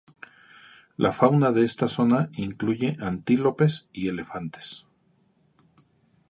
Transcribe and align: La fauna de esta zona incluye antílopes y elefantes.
La 0.97 1.11
fauna 1.11 1.51
de 1.51 1.63
esta 1.63 1.87
zona 1.87 2.31
incluye 2.35 2.97
antílopes 3.01 3.87
y 3.93 4.07
elefantes. 4.07 4.87